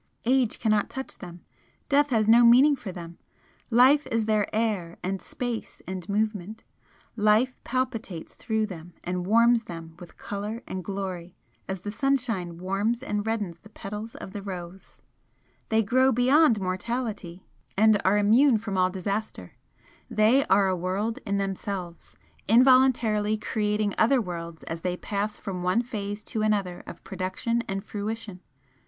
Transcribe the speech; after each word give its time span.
Age 0.25 0.57
cannot 0.57 0.89
touch 0.89 1.19
them 1.19 1.41
death 1.87 2.09
has 2.09 2.27
no 2.27 2.43
meaning 2.43 2.75
for 2.75 2.91
them, 2.91 3.19
life 3.69 4.07
is 4.07 4.25
their 4.25 4.47
air 4.51 4.97
and 5.03 5.21
space 5.21 5.79
and 5.85 6.09
movement 6.09 6.63
life 7.15 7.63
palpitates 7.63 8.33
through 8.33 8.65
them 8.65 8.95
and 9.03 9.27
warms 9.27 9.65
them 9.65 9.95
with 9.99 10.17
colour 10.17 10.63
and 10.65 10.83
glory 10.83 11.35
as 11.69 11.81
the 11.81 11.91
sunshine 11.91 12.57
warms 12.57 13.03
and 13.03 13.27
reddens 13.27 13.59
the 13.59 13.69
petals 13.69 14.15
of 14.15 14.33
the 14.33 14.41
rose 14.41 15.03
they 15.69 15.83
grow 15.83 16.11
beyond 16.11 16.59
mortality 16.59 17.45
and 17.77 18.01
are 18.03 18.17
immune 18.17 18.57
from 18.57 18.79
all 18.79 18.89
disaster 18.89 19.53
they 20.09 20.43
are 20.47 20.67
a 20.67 20.75
world 20.75 21.19
in 21.27 21.37
themselves, 21.37 22.15
involuntarily 22.47 23.37
creating 23.37 23.93
other 23.99 24.19
worlds 24.19 24.63
as 24.63 24.81
they 24.81 24.97
pass 24.97 25.37
from 25.37 25.61
one 25.61 25.83
phase 25.83 26.23
to 26.23 26.41
another 26.41 26.81
of 26.87 27.03
production 27.03 27.61
and 27.67 27.85
fruition. 27.85 28.39